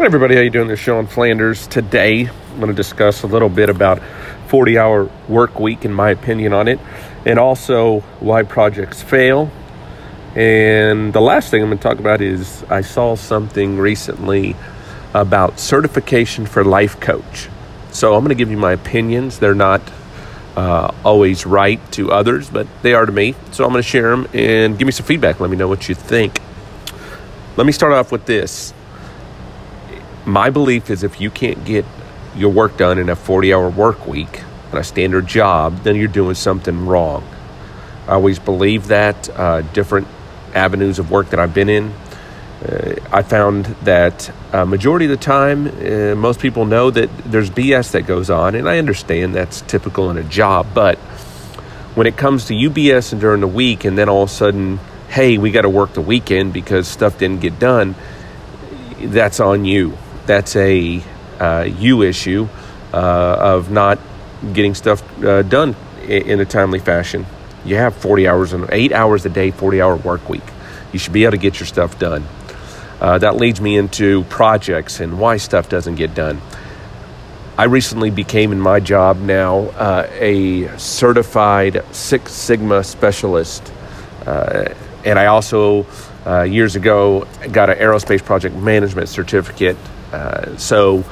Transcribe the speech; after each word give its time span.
Everybody, 0.00 0.34
how 0.34 0.40
you 0.40 0.50
doing? 0.50 0.66
This 0.66 0.80
is 0.80 0.84
Sean 0.84 1.06
Flanders. 1.06 1.68
Today, 1.68 2.28
I'm 2.28 2.56
going 2.56 2.66
to 2.66 2.74
discuss 2.74 3.22
a 3.22 3.28
little 3.28 3.48
bit 3.48 3.70
about 3.70 4.00
40-hour 4.48 5.08
work 5.28 5.60
week 5.60 5.84
and 5.84 5.94
my 5.94 6.10
opinion 6.10 6.52
on 6.52 6.66
it, 6.66 6.80
and 7.24 7.38
also 7.38 8.00
why 8.18 8.42
projects 8.42 9.00
fail. 9.00 9.52
And 10.34 11.12
the 11.12 11.20
last 11.20 11.52
thing 11.52 11.62
I'm 11.62 11.68
going 11.68 11.78
to 11.78 11.82
talk 11.82 12.00
about 12.00 12.22
is 12.22 12.64
I 12.64 12.80
saw 12.80 13.14
something 13.14 13.78
recently 13.78 14.56
about 15.14 15.60
certification 15.60 16.44
for 16.44 16.64
life 16.64 16.98
coach. 16.98 17.48
So 17.92 18.16
I'm 18.16 18.24
going 18.24 18.30
to 18.30 18.34
give 18.34 18.50
you 18.50 18.58
my 18.58 18.72
opinions. 18.72 19.38
They're 19.38 19.54
not 19.54 19.80
uh, 20.56 20.92
always 21.04 21.46
right 21.46 21.80
to 21.92 22.10
others, 22.10 22.50
but 22.50 22.66
they 22.82 22.94
are 22.94 23.06
to 23.06 23.12
me. 23.12 23.36
So 23.52 23.64
I'm 23.64 23.70
going 23.70 23.84
to 23.84 23.88
share 23.88 24.10
them 24.10 24.26
and 24.34 24.76
give 24.76 24.86
me 24.86 24.92
some 24.92 25.06
feedback. 25.06 25.38
Let 25.38 25.50
me 25.50 25.56
know 25.56 25.68
what 25.68 25.88
you 25.88 25.94
think. 25.94 26.40
Let 27.56 27.64
me 27.64 27.70
start 27.70 27.92
off 27.92 28.10
with 28.10 28.26
this 28.26 28.74
my 30.26 30.50
belief 30.50 30.90
is 30.90 31.02
if 31.02 31.20
you 31.20 31.30
can't 31.30 31.64
get 31.64 31.84
your 32.34 32.50
work 32.50 32.76
done 32.76 32.98
in 32.98 33.08
a 33.08 33.16
40 33.16 33.52
hour 33.52 33.68
work 33.68 34.06
week 34.06 34.42
on 34.72 34.78
a 34.78 34.84
standard 34.84 35.26
job, 35.26 35.82
then 35.82 35.96
you're 35.96 36.08
doing 36.08 36.34
something 36.34 36.86
wrong. 36.86 37.26
I 38.06 38.12
always 38.12 38.38
believe 38.38 38.88
that. 38.88 39.28
Uh, 39.30 39.62
different 39.62 40.08
avenues 40.54 40.98
of 40.98 41.10
work 41.10 41.30
that 41.30 41.40
I've 41.40 41.54
been 41.54 41.68
in, 41.68 41.92
uh, 42.64 42.94
I 43.12 43.22
found 43.22 43.66
that 43.82 44.30
uh, 44.52 44.64
majority 44.64 45.06
of 45.06 45.10
the 45.10 45.16
time, 45.16 45.66
uh, 45.66 46.14
most 46.14 46.40
people 46.40 46.64
know 46.64 46.90
that 46.90 47.10
there's 47.24 47.50
BS 47.50 47.92
that 47.92 48.02
goes 48.02 48.30
on, 48.30 48.54
and 48.54 48.68
I 48.68 48.78
understand 48.78 49.34
that's 49.34 49.60
typical 49.62 50.10
in 50.10 50.16
a 50.16 50.22
job. 50.22 50.68
But 50.74 50.98
when 51.94 52.06
it 52.06 52.16
comes 52.16 52.46
to 52.46 52.54
UBS 52.54 53.12
and 53.12 53.20
during 53.20 53.40
the 53.40 53.48
week, 53.48 53.84
and 53.84 53.98
then 53.98 54.08
all 54.08 54.24
of 54.24 54.30
a 54.30 54.32
sudden, 54.32 54.78
hey, 55.08 55.38
we 55.38 55.50
got 55.50 55.62
to 55.62 55.68
work 55.68 55.92
the 55.92 56.00
weekend 56.00 56.52
because 56.52 56.88
stuff 56.88 57.18
didn't 57.18 57.40
get 57.40 57.58
done, 57.58 57.94
that's 58.98 59.40
on 59.40 59.64
you 59.64 59.96
that's 60.26 60.56
a 60.56 61.02
uh, 61.40 61.68
you 61.68 62.02
issue 62.02 62.48
uh, 62.92 63.36
of 63.40 63.70
not 63.70 63.98
getting 64.52 64.74
stuff 64.74 65.02
uh, 65.24 65.42
done 65.42 65.74
in 66.06 66.40
a 66.40 66.44
timely 66.44 66.78
fashion. 66.78 67.26
You 67.64 67.76
have 67.76 67.94
40 67.96 68.28
hours 68.28 68.52
and 68.52 68.68
eight 68.70 68.92
hours 68.92 69.24
a 69.24 69.30
day, 69.30 69.50
40 69.50 69.80
hour 69.80 69.96
work 69.96 70.28
week. 70.28 70.42
You 70.92 70.98
should 70.98 71.12
be 71.12 71.24
able 71.24 71.32
to 71.32 71.38
get 71.38 71.58
your 71.58 71.66
stuff 71.66 71.98
done. 71.98 72.24
Uh, 73.00 73.18
that 73.18 73.36
leads 73.36 73.60
me 73.60 73.76
into 73.76 74.24
projects 74.24 75.00
and 75.00 75.18
why 75.18 75.36
stuff 75.38 75.68
doesn't 75.68 75.96
get 75.96 76.14
done. 76.14 76.40
I 77.56 77.64
recently 77.64 78.10
became 78.10 78.52
in 78.52 78.60
my 78.60 78.80
job 78.80 79.18
now 79.18 79.58
uh, 79.58 80.08
a 80.12 80.76
certified 80.76 81.84
Six 81.92 82.32
Sigma 82.32 82.82
specialist. 82.82 83.72
Uh, 84.26 84.74
and 85.04 85.18
I 85.18 85.26
also, 85.26 85.86
years 86.26 86.76
ago, 86.76 87.26
got 87.52 87.70
an 87.70 87.78
aerospace 87.78 88.24
project 88.24 88.56
management 88.56 89.08
certificate 89.08 89.76
uh, 90.14 90.56
so 90.58 91.04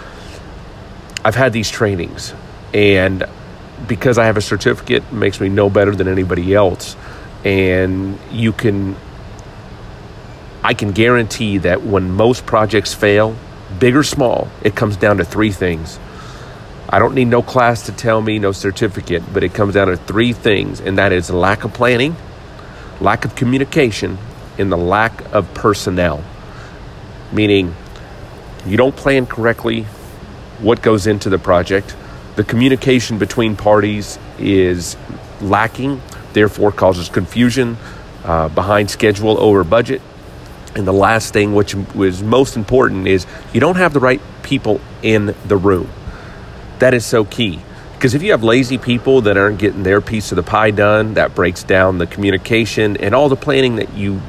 I've 1.25 1.35
had 1.35 1.53
these 1.53 1.69
trainings, 1.69 2.33
and 2.73 3.25
because 3.89 4.17
I 4.17 4.27
have 4.27 4.37
a 4.37 4.41
certificate, 4.41 5.03
it 5.03 5.13
makes 5.13 5.41
me 5.41 5.49
no 5.49 5.69
better 5.69 5.93
than 5.95 6.07
anybody 6.07 6.55
else. 6.55 6.97
And 7.45 8.17
you 8.31 8.53
can, 8.53 8.95
I 10.63 10.75
can 10.75 10.93
guarantee 10.93 11.59
that 11.59 11.83
when 11.83 12.13
most 12.13 12.47
projects 12.47 12.95
fail, 12.95 13.35
big 13.81 13.97
or 13.97 14.05
small, 14.05 14.49
it 14.63 14.77
comes 14.77 14.97
down 14.97 15.17
to 15.17 15.25
three 15.25 15.51
things. 15.51 15.99
I 16.89 17.01
don't 17.01 17.15
need 17.15 17.25
no 17.25 17.43
class 17.43 17.87
to 17.87 17.93
tell 17.93 18.21
me, 18.21 18.39
no 18.39 18.53
certificate, 18.53 19.25
but 19.33 19.43
it 19.43 19.53
comes 19.53 19.75
down 19.75 19.89
to 19.89 19.97
three 19.97 20.33
things, 20.33 20.81
and 20.81 20.99
that 20.99 21.11
is 21.11 21.29
lack 21.29 21.65
of 21.65 21.75
planning, 21.75 22.15
lack 23.01 23.25
of 23.25 23.35
communication, 23.35 24.19
and 24.59 24.71
the 24.71 24.77
lack 24.77 25.33
of 25.33 25.53
personnel. 25.55 26.23
Meaning, 27.33 27.75
you 28.67 28.77
don't 28.77 28.95
plan 28.95 29.27
correctly 29.27 29.85
what 30.61 30.83
goes 30.83 31.07
into 31.07 31.31
the 31.31 31.39
project. 31.39 31.97
The 32.37 32.45
communication 32.45 33.19
between 33.19 33.57
parties 33.57 34.19
is 34.39 34.97
lacking, 35.41 36.01
therefore 36.33 36.73
causes 36.73 37.09
confusion, 37.09 37.77
uh, 38.25 38.49
behind 38.49 38.91
schedule, 38.91 39.39
over 39.39 39.65
budget. 39.65 40.01
And 40.75 40.87
the 40.87 40.93
last 40.93 41.33
thing, 41.33 41.55
which 41.55 41.75
was 41.75 42.23
most 42.23 42.57
important, 42.57 43.07
is 43.07 43.27
you 43.53 43.61
don't 43.61 43.77
have 43.77 43.93
the 43.93 44.01
right 44.01 44.21
people 44.43 44.81
in 45.03 45.35
the 45.47 45.57
room. 45.57 45.91
That 46.79 46.95
is 46.95 47.05
so 47.05 47.25
key. 47.25 47.61
Because 47.95 48.15
if 48.15 48.23
you 48.23 48.33
have 48.33 48.43
lazy 48.43 48.79
people 48.79 49.21
that 49.23 49.37
aren't 49.37 49.59
getting 49.59 49.83
their 49.83 50.01
piece 50.01 50.33
of 50.33 50.37
the 50.37 50.43
pie 50.43 50.73
done, 50.73 51.15
that 51.15 51.35
breaks 51.35 51.63
down 51.63 51.99
the 51.99 52.07
communication 52.07 52.97
and 52.97 53.15
all 53.15 53.29
the 53.29 53.37
planning 53.37 53.77
that 53.77 53.95
you 53.95 54.21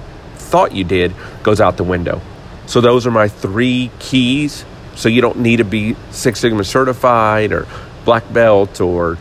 thought 0.53 0.75
you 0.75 0.83
did 0.83 1.15
goes 1.41 1.59
out 1.59 1.77
the 1.77 1.83
window. 1.83 2.21
So 2.67 2.79
those 2.79 3.07
are 3.07 3.11
my 3.11 3.27
three 3.27 3.89
keys. 3.97 4.65
So 4.93 5.09
you 5.09 5.19
don't 5.19 5.39
need 5.39 5.57
to 5.57 5.63
be 5.63 5.95
Six 6.11 6.41
Sigma 6.41 6.63
certified 6.63 7.51
or 7.51 7.65
black 8.05 8.31
belt 8.31 8.79
or 8.79 9.17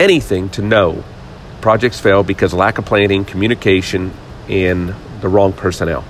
anything 0.00 0.48
to 0.48 0.62
know 0.62 1.04
projects 1.60 2.00
fail 2.00 2.24
because 2.24 2.52
lack 2.52 2.78
of 2.78 2.86
planning, 2.86 3.24
communication, 3.24 4.12
and 4.48 4.92
the 5.20 5.28
wrong 5.28 5.52
personnel. 5.52 6.02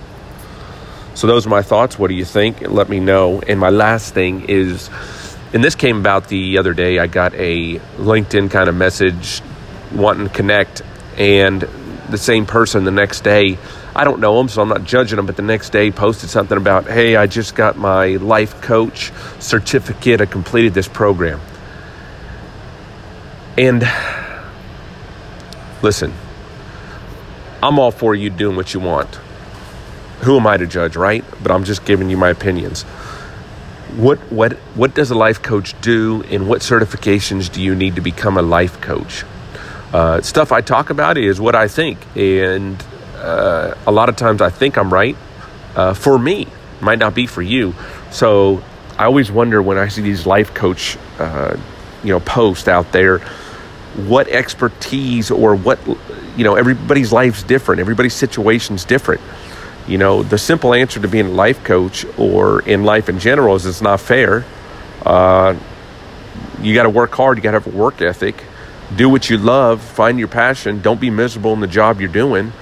So 1.14 1.26
those 1.26 1.44
are 1.44 1.50
my 1.50 1.60
thoughts. 1.60 1.98
What 1.98 2.08
do 2.08 2.14
you 2.14 2.24
think? 2.24 2.62
Let 2.62 2.88
me 2.88 3.00
know. 3.00 3.42
And 3.42 3.60
my 3.60 3.68
last 3.68 4.14
thing 4.14 4.46
is, 4.48 4.88
and 5.52 5.62
this 5.62 5.74
came 5.74 5.98
about 5.98 6.28
the 6.28 6.56
other 6.56 6.72
day. 6.72 6.98
I 6.98 7.06
got 7.06 7.34
a 7.34 7.78
LinkedIn 7.98 8.50
kind 8.50 8.70
of 8.70 8.74
message 8.74 9.42
wanting 9.92 10.26
to 10.26 10.32
connect, 10.32 10.80
and 11.18 11.60
the 12.08 12.18
same 12.18 12.46
person 12.46 12.84
the 12.84 12.90
next 12.90 13.24
day 13.24 13.58
I 13.96 14.04
don't 14.04 14.20
know 14.20 14.40
him, 14.40 14.48
so 14.48 14.60
I'm 14.60 14.68
not 14.68 14.84
judging 14.84 15.18
him. 15.18 15.26
But 15.26 15.36
the 15.36 15.42
next 15.42 15.70
day, 15.70 15.90
posted 15.90 16.30
something 16.30 16.56
about, 16.56 16.86
"Hey, 16.86 17.16
I 17.16 17.26
just 17.26 17.54
got 17.54 17.76
my 17.78 18.16
life 18.16 18.60
coach 18.60 19.12
certificate. 19.38 20.20
I 20.20 20.26
completed 20.26 20.74
this 20.74 20.88
program." 20.88 21.40
And 23.56 23.88
listen, 25.80 26.12
I'm 27.62 27.78
all 27.78 27.92
for 27.92 28.14
you 28.14 28.30
doing 28.30 28.56
what 28.56 28.74
you 28.74 28.80
want. 28.80 29.18
Who 30.22 30.36
am 30.38 30.46
I 30.46 30.56
to 30.56 30.66
judge, 30.66 30.96
right? 30.96 31.24
But 31.42 31.52
I'm 31.52 31.64
just 31.64 31.84
giving 31.84 32.10
you 32.10 32.16
my 32.16 32.30
opinions. 32.30 32.82
What 33.96 34.18
what 34.32 34.54
what 34.74 34.94
does 34.94 35.12
a 35.12 35.14
life 35.14 35.40
coach 35.40 35.80
do, 35.80 36.24
and 36.30 36.48
what 36.48 36.62
certifications 36.62 37.52
do 37.52 37.62
you 37.62 37.76
need 37.76 37.94
to 37.94 38.00
become 38.00 38.36
a 38.36 38.42
life 38.42 38.80
coach? 38.80 39.24
Uh, 39.92 40.20
stuff 40.20 40.50
I 40.50 40.60
talk 40.60 40.90
about 40.90 41.16
is 41.16 41.40
what 41.40 41.54
I 41.54 41.68
think, 41.68 41.98
and 42.16 42.82
uh, 43.14 43.74
a 43.86 43.92
lot 43.92 44.08
of 44.08 44.16
times 44.16 44.40
I 44.40 44.50
think 44.50 44.76
I'm 44.76 44.92
right 44.92 45.16
uh, 45.74 45.94
for 45.94 46.18
me, 46.18 46.46
might 46.80 46.98
not 46.98 47.14
be 47.14 47.26
for 47.26 47.42
you. 47.42 47.74
So 48.10 48.62
I 48.98 49.04
always 49.04 49.30
wonder 49.30 49.60
when 49.62 49.78
I 49.78 49.88
see 49.88 50.02
these 50.02 50.26
life 50.26 50.54
coach, 50.54 50.96
uh, 51.18 51.56
you 52.02 52.10
know, 52.10 52.20
posts 52.20 52.68
out 52.68 52.92
there, 52.92 53.18
what 54.06 54.28
expertise 54.28 55.30
or 55.30 55.54
what, 55.54 55.78
you 56.36 56.44
know, 56.44 56.54
everybody's 56.54 57.12
life's 57.12 57.42
different. 57.42 57.80
Everybody's 57.80 58.14
situation's 58.14 58.84
different. 58.84 59.20
You 59.86 59.98
know, 59.98 60.22
the 60.22 60.38
simple 60.38 60.72
answer 60.74 61.00
to 61.00 61.08
being 61.08 61.26
a 61.26 61.30
life 61.30 61.62
coach 61.64 62.06
or 62.18 62.60
in 62.62 62.84
life 62.84 63.08
in 63.08 63.18
general 63.18 63.54
is 63.54 63.66
it's 63.66 63.82
not 63.82 64.00
fair. 64.00 64.44
Uh, 65.04 65.56
you 66.60 66.74
got 66.74 66.84
to 66.84 66.90
work 66.90 67.12
hard. 67.12 67.36
You 67.36 67.42
got 67.42 67.52
to 67.52 67.60
have 67.60 67.74
a 67.74 67.76
work 67.76 68.00
ethic. 68.00 68.42
Do 68.96 69.08
what 69.08 69.28
you 69.28 69.38
love. 69.38 69.82
Find 69.82 70.18
your 70.18 70.28
passion. 70.28 70.80
Don't 70.80 71.00
be 71.00 71.10
miserable 71.10 71.52
in 71.52 71.60
the 71.60 71.66
job 71.66 72.00
you're 72.00 72.08
doing 72.08 72.52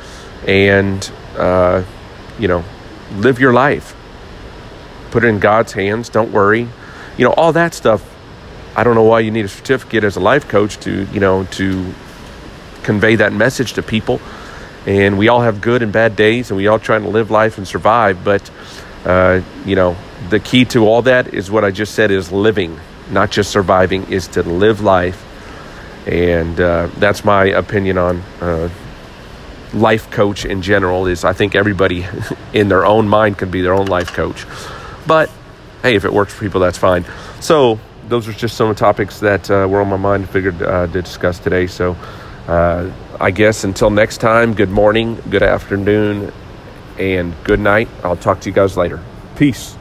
and 0.46 1.10
uh, 1.36 1.84
you 2.38 2.48
know 2.48 2.64
live 3.16 3.38
your 3.38 3.52
life. 3.52 3.94
Put 5.10 5.24
it 5.24 5.28
in 5.28 5.38
god's 5.38 5.72
hands. 5.72 6.08
Don't 6.08 6.32
worry. 6.32 6.68
You 7.16 7.24
know 7.24 7.32
all 7.32 7.52
that 7.52 7.74
stuff 7.74 8.08
i 8.74 8.82
don't 8.82 8.94
know 8.94 9.02
why 9.02 9.20
you 9.20 9.30
need 9.30 9.44
a 9.44 9.48
certificate 9.48 10.02
as 10.02 10.16
a 10.16 10.20
life 10.20 10.48
coach 10.48 10.78
to 10.78 11.04
you 11.12 11.20
know 11.20 11.44
to 11.44 11.92
convey 12.82 13.16
that 13.16 13.32
message 13.32 13.74
to 13.74 13.82
people. 13.82 14.20
And 14.86 15.16
we 15.18 15.28
all 15.28 15.42
have 15.42 15.60
good 15.60 15.82
and 15.82 15.92
bad 15.92 16.16
days 16.16 16.50
and 16.50 16.56
we 16.56 16.66
all 16.66 16.78
trying 16.78 17.02
to 17.02 17.08
live 17.08 17.30
life 17.30 17.58
and 17.58 17.68
survive 17.68 18.24
but 18.24 18.50
uh, 19.04 19.42
you 19.64 19.76
know 19.76 19.96
the 20.30 20.40
key 20.40 20.64
to 20.64 20.86
all 20.86 21.02
that 21.02 21.34
is 21.34 21.50
what 21.50 21.64
i 21.64 21.70
just 21.70 21.94
said 21.94 22.10
is 22.10 22.32
living 22.32 22.80
not 23.12 23.30
just 23.30 23.50
surviving 23.50 24.10
is 24.10 24.28
to 24.28 24.42
live 24.42 24.80
life. 24.80 25.28
And 26.06 26.60
uh, 26.60 26.88
that's 26.98 27.24
my 27.24 27.44
opinion 27.44 27.98
on 27.98 28.18
uh, 28.40 28.68
life 29.74 30.10
coach 30.10 30.44
in 30.44 30.62
general 30.62 31.06
is 31.06 31.24
I 31.24 31.32
think 31.32 31.54
everybody 31.54 32.06
in 32.52 32.68
their 32.68 32.84
own 32.84 33.08
mind 33.08 33.38
can 33.38 33.50
be 33.50 33.62
their 33.62 33.74
own 33.74 33.86
life 33.86 34.12
coach. 34.12 34.46
But 35.06 35.30
hey, 35.82 35.96
if 35.96 36.04
it 36.04 36.12
works 36.12 36.34
for 36.34 36.40
people, 36.44 36.60
that's 36.60 36.78
fine. 36.78 37.04
So 37.40 37.78
those 38.08 38.28
are 38.28 38.32
just 38.32 38.56
some 38.56 38.68
of 38.68 38.76
the 38.76 38.80
topics 38.80 39.20
that 39.20 39.50
uh, 39.50 39.66
were 39.68 39.80
on 39.80 39.88
my 39.88 39.96
mind. 39.96 40.28
Figured 40.28 40.62
uh, 40.62 40.86
to 40.86 41.02
discuss 41.02 41.38
today. 41.38 41.66
So 41.66 41.96
uh, 42.46 42.90
I 43.20 43.30
guess 43.30 43.64
until 43.64 43.90
next 43.90 44.18
time, 44.18 44.54
good 44.54 44.70
morning, 44.70 45.20
good 45.30 45.42
afternoon, 45.42 46.32
and 46.98 47.34
good 47.44 47.60
night. 47.60 47.88
I'll 48.02 48.16
talk 48.16 48.40
to 48.40 48.48
you 48.48 48.54
guys 48.54 48.76
later. 48.76 49.00
Peace. 49.36 49.76